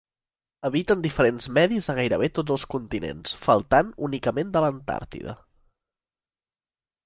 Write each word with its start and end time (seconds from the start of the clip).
Habiten 0.69 1.03
diferents 1.05 1.47
medis 1.57 1.89
a 1.93 1.97
gairebé 1.99 2.31
tots 2.39 2.55
els 2.57 2.65
continents, 2.73 3.37
faltant 3.45 3.95
únicament 4.11 4.53
de 4.57 4.67
l'Antàrtida. 4.67 5.39